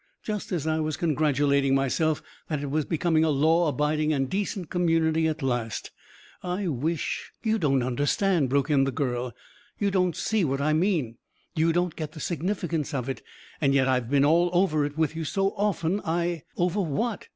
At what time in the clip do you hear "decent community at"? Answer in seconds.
4.27-5.43